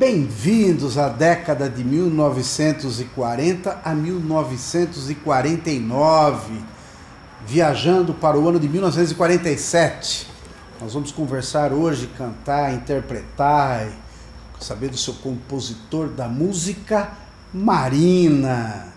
[0.00, 6.54] Bem-vindos à década de 1940 a 1949,
[7.46, 10.26] viajando para o ano de 1947.
[10.80, 13.92] Nós vamos conversar hoje, cantar, interpretar,
[14.58, 17.10] saber do seu compositor da música,
[17.52, 18.94] Marina.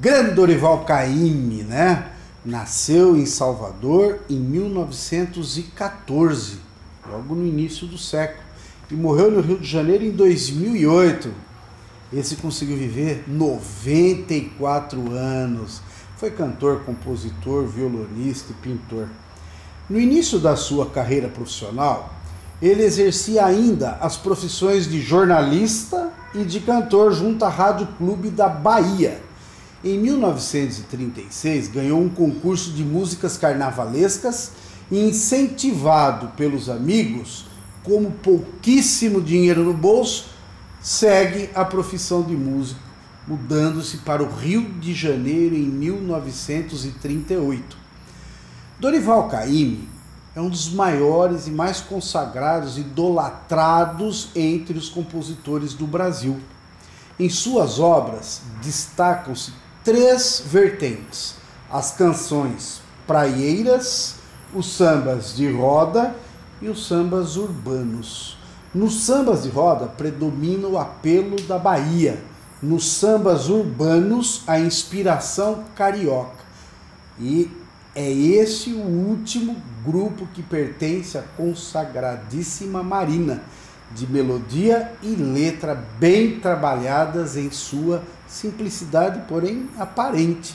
[0.00, 2.12] Grande Dorival Caymmi, né?
[2.44, 6.60] Nasceu em Salvador em 1914,
[7.10, 8.45] logo no início do século
[8.90, 11.30] e morreu no Rio de Janeiro em 2008.
[12.12, 15.80] Esse conseguiu viver 94 anos.
[16.16, 19.08] Foi cantor, compositor, violonista e pintor.
[19.88, 22.14] No início da sua carreira profissional,
[22.62, 28.48] ele exercia ainda as profissões de jornalista e de cantor junto à Rádio Clube da
[28.48, 29.20] Bahia.
[29.84, 34.52] Em 1936, ganhou um concurso de músicas carnavalescas
[34.90, 37.44] e, incentivado pelos amigos,
[37.86, 40.26] como pouquíssimo dinheiro no bolso,
[40.80, 42.80] segue a profissão de músico,
[43.28, 47.78] mudando-se para o Rio de Janeiro em 1938.
[48.80, 49.88] Dorival Caymmi
[50.34, 56.40] é um dos maiores e mais consagrados idolatrados entre os compositores do Brasil.
[57.20, 59.52] Em suas obras destacam-se
[59.84, 61.36] três vertentes:
[61.70, 64.16] as canções praieiras,
[64.52, 66.16] os sambas de roda
[66.60, 68.36] e os sambas urbanos.
[68.74, 72.22] Nos sambas de roda predomina o apelo da Bahia,
[72.62, 76.44] nos sambas urbanos a inspiração carioca.
[77.18, 77.50] E
[77.94, 83.42] é esse o último grupo que pertence à consagradíssima Marina,
[83.94, 90.54] de melodia e letra bem trabalhadas em sua simplicidade, porém aparente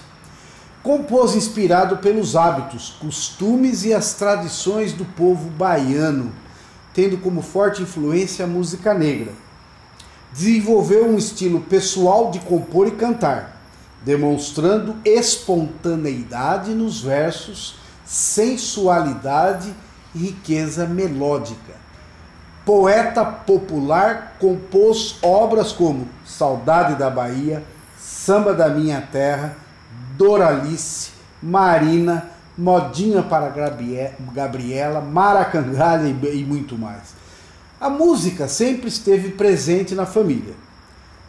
[0.84, 6.32] compôs inspirado pelos hábitos, costumes e as tradições do povo baiano,
[6.94, 9.32] tendo como forte influência a música negra.
[10.34, 13.62] Desenvolveu um estilo pessoal de compor e cantar,
[14.04, 17.76] demonstrando espontaneidade nos versos,
[18.06, 19.74] sensualidade
[20.16, 21.80] e riqueza melódica.
[22.66, 27.64] Poeta popular, compôs obras como Saudade da Bahia,
[28.00, 29.58] Samba da Minha Terra,
[30.18, 33.50] Doralice, Marina, Modinha para
[34.34, 37.16] Gabriela, Maracangalha e muito mais.
[37.80, 40.54] A música sempre esteve presente na família.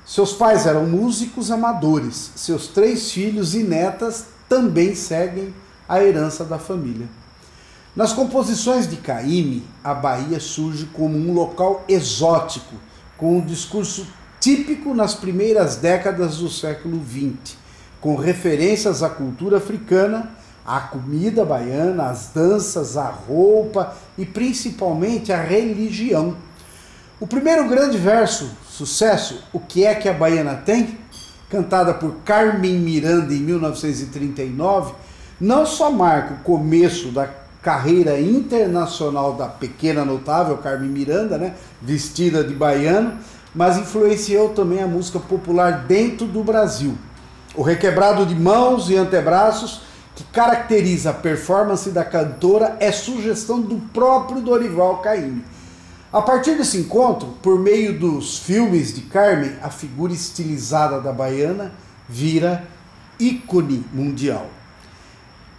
[0.04, 5.54] Seus pais eram músicos amadores, seus três filhos e netas também seguem
[5.88, 7.08] a herança da família.
[7.96, 12.74] Nas composições de Caíme, a Bahia surge como um local exótico,
[13.16, 14.06] com um discurso
[14.40, 17.61] típico nas primeiras décadas do século XX
[18.02, 20.28] com referências à cultura africana,
[20.66, 26.36] à comida baiana, às danças, à roupa e principalmente à religião.
[27.20, 30.98] O primeiro grande verso, sucesso, O que é que a baiana tem?
[31.48, 34.94] Cantada por Carmen Miranda em 1939,
[35.40, 37.28] não só marca o começo da
[37.62, 43.12] carreira internacional da pequena notável Carmen Miranda, né, vestida de baiano,
[43.54, 46.98] mas influenciou também a música popular dentro do Brasil.
[47.54, 49.82] O requebrado de mãos e antebraços
[50.14, 55.44] que caracteriza a performance da cantora é sugestão do próprio Dorival Caymmi.
[56.12, 61.72] A partir desse encontro, por meio dos filmes de Carmen, a figura estilizada da baiana
[62.08, 62.64] vira
[63.18, 64.46] ícone mundial.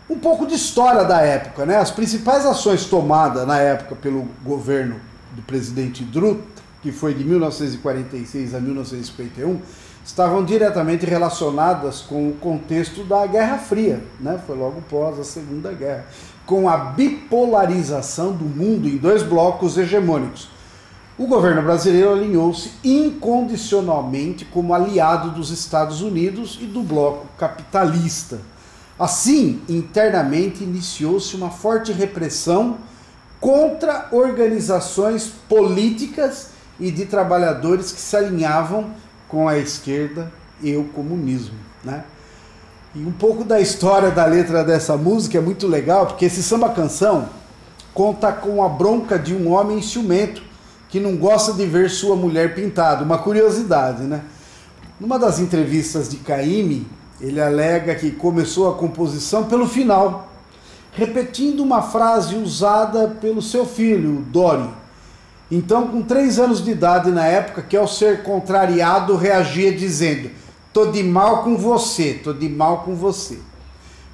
[0.09, 1.77] Um pouco de história da época, né?
[1.77, 4.99] As principais ações tomadas na época pelo governo
[5.31, 9.59] do presidente Druta, que foi de 1946 a 1951,
[10.05, 14.39] estavam diretamente relacionadas com o contexto da Guerra Fria, né?
[14.45, 16.05] foi logo pós a Segunda Guerra,
[16.45, 20.49] com a bipolarização do mundo em dois blocos hegemônicos.
[21.17, 28.41] O governo brasileiro alinhou-se incondicionalmente como aliado dos Estados Unidos e do bloco capitalista.
[28.99, 32.77] Assim, internamente iniciou-se uma forte repressão
[33.39, 38.91] contra organizações políticas e de trabalhadores que se alinhavam
[39.27, 40.31] com a esquerda
[40.61, 42.03] e o comunismo, né?
[42.95, 46.69] E um pouco da história da letra dessa música é muito legal, porque esse samba
[46.69, 47.27] canção
[47.93, 50.43] conta com a bronca de um homem ciumento
[50.89, 53.03] que não gosta de ver sua mulher pintada.
[53.03, 54.21] Uma curiosidade, né?
[54.99, 56.87] Numa das entrevistas de Caíme,
[57.19, 60.31] ele alega que começou a composição pelo final,
[60.91, 64.69] repetindo uma frase usada pelo seu filho, Dori,
[65.55, 70.31] então, com três anos de idade na época, que ao ser contrariado reagia dizendo:
[70.73, 73.37] tô de mal com você, tô de mal com você.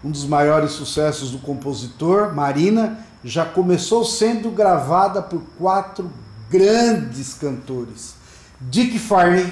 [0.03, 6.11] Um dos maiores sucessos do compositor, Marina, já começou sendo gravada por quatro
[6.49, 8.15] grandes cantores.
[8.59, 9.49] Dick Farney,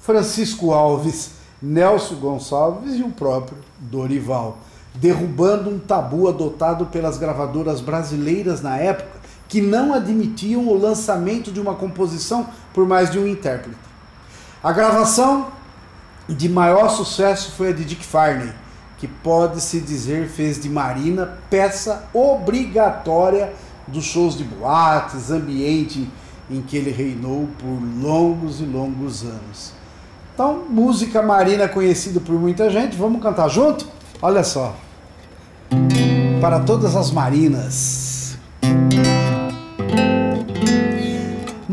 [0.00, 4.58] Francisco Alves, Nelson Gonçalves e o próprio Dorival,
[4.94, 9.15] derrubando um tabu adotado pelas gravadoras brasileiras na época
[9.48, 13.78] que não admitiam o lançamento de uma composição por mais de um intérprete.
[14.62, 15.48] A gravação
[16.28, 18.52] de maior sucesso foi a de Dick Farney,
[18.98, 23.52] que pode-se dizer fez de Marina peça obrigatória
[23.86, 26.08] dos shows de boates, ambiente
[26.50, 29.72] em que ele reinou por longos e longos anos.
[30.34, 33.86] Então, música marina conhecida por muita gente, vamos cantar junto?
[34.20, 34.76] Olha só.
[36.40, 38.05] Para todas as marinas.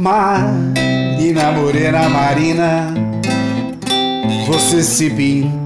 [0.03, 2.93] Marina Morena Marina,
[4.45, 5.63] você se pintou.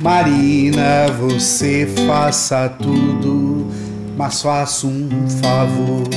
[0.00, 3.70] Marina, você faça tudo
[4.16, 6.08] mas faço um favor.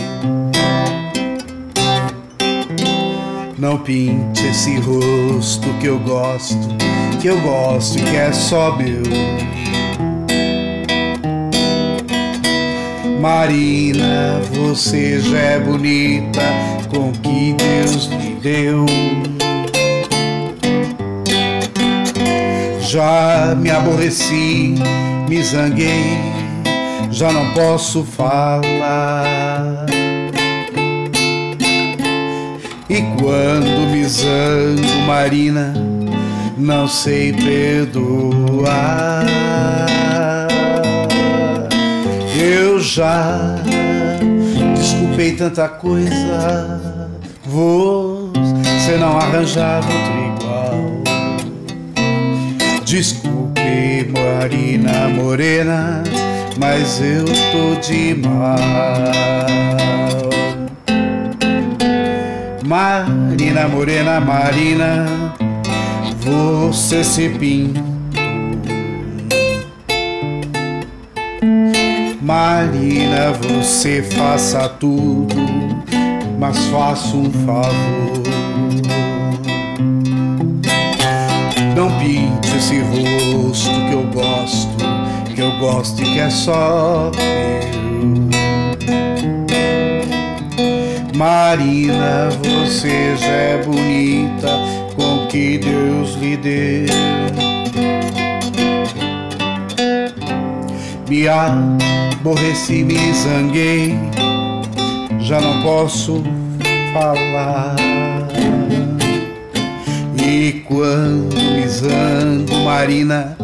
[3.57, 6.55] Não pinte esse rosto que eu gosto,
[7.21, 9.03] que eu gosto e que é só meu.
[13.25, 16.41] Marina, você já é bonita
[16.91, 18.85] com que Deus me deu.
[22.81, 24.75] Já me aborreci,
[25.27, 26.35] me zanguei
[27.15, 29.85] já não posso falar.
[32.89, 35.73] E quando me zango, Marina,
[36.57, 39.25] não sei perdoar.
[42.95, 43.55] Já
[44.73, 47.09] desculpei tanta coisa,
[47.43, 51.03] você não arranjava outro igual.
[52.85, 56.03] Desculpe, Marina Morena
[56.57, 58.55] mas eu tô de mal.
[62.65, 65.05] Marina, morena, Marina,
[66.21, 67.94] você se pintou.
[72.25, 75.35] Marina, você faça tudo,
[76.39, 78.23] mas faça um favor.
[81.75, 84.75] Não pinte esse rosto que eu gosto
[85.35, 87.65] que eu gosto e que é só meu.
[91.15, 94.49] Marina, você já é bonita
[94.95, 97.44] com o que Deus lhe deu.
[101.15, 103.97] Me aborreci, me zanguei,
[105.17, 106.21] já não posso
[106.91, 107.77] falar.
[110.21, 113.37] E quando me zango, Marina,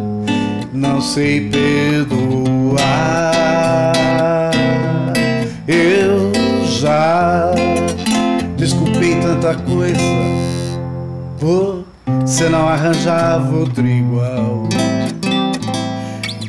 [0.73, 2.81] não sei perdoar.
[5.65, 6.29] Eu
[6.65, 7.53] já
[8.57, 9.95] desculpei tanta coisa,
[11.39, 14.67] você não arranjava outro igual.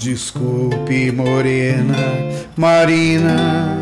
[0.03, 1.95] Desculpe, morena,
[2.57, 3.79] Marina,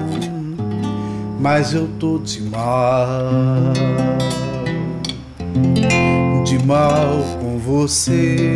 [1.40, 3.72] mas eu tô de mal,
[6.44, 8.54] de mal com você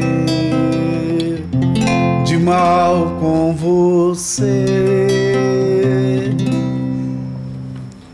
[2.35, 4.67] de mal com você.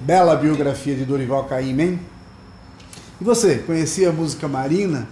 [0.02, 2.00] Bela biografia de Dorival Caymmi, hein?
[3.18, 5.08] E você, conhecia a música Marina?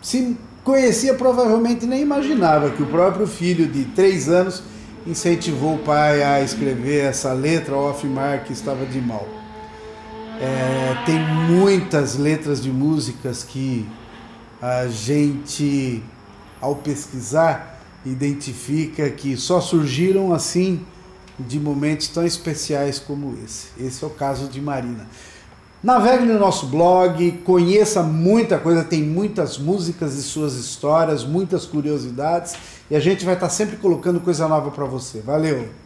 [0.00, 4.64] Se conhecia, provavelmente nem imaginava que o próprio filho de três anos
[5.06, 9.28] incentivou o pai a escrever essa letra ao afirmar que estava de mal.
[10.40, 13.88] É, tem muitas letras de músicas que
[14.60, 16.02] a gente
[16.60, 20.84] ao pesquisar, identifica que só surgiram assim
[21.38, 23.68] de momentos tão especiais como esse.
[23.78, 25.06] Esse é o caso de Marina.
[25.86, 32.56] Navegue no nosso blog, conheça muita coisa, tem muitas músicas e suas histórias, muitas curiosidades
[32.90, 35.20] e a gente vai estar sempre colocando coisa nova para você.
[35.20, 35.85] Valeu!